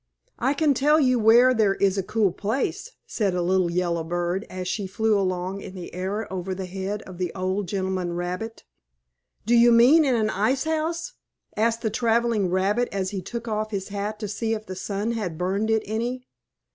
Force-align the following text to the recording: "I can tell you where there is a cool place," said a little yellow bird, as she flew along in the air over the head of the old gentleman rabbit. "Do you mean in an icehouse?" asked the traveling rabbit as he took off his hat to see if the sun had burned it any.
"I 0.39 0.55
can 0.55 0.73
tell 0.73 0.99
you 0.99 1.19
where 1.19 1.53
there 1.53 1.75
is 1.75 1.95
a 1.95 2.01
cool 2.01 2.31
place," 2.31 2.93
said 3.05 3.35
a 3.35 3.41
little 3.43 3.71
yellow 3.71 4.03
bird, 4.03 4.47
as 4.49 4.67
she 4.67 4.87
flew 4.87 5.15
along 5.15 5.61
in 5.61 5.75
the 5.75 5.93
air 5.93 6.25
over 6.33 6.55
the 6.55 6.65
head 6.65 7.03
of 7.03 7.19
the 7.19 7.31
old 7.35 7.67
gentleman 7.67 8.13
rabbit. 8.13 8.63
"Do 9.45 9.53
you 9.53 9.71
mean 9.71 10.03
in 10.03 10.15
an 10.15 10.31
icehouse?" 10.31 11.13
asked 11.55 11.83
the 11.83 11.91
traveling 11.91 12.49
rabbit 12.49 12.89
as 12.91 13.11
he 13.11 13.21
took 13.21 13.47
off 13.47 13.69
his 13.69 13.89
hat 13.89 14.17
to 14.21 14.27
see 14.27 14.55
if 14.55 14.65
the 14.65 14.75
sun 14.75 15.11
had 15.11 15.37
burned 15.37 15.69
it 15.69 15.83
any. 15.85 16.25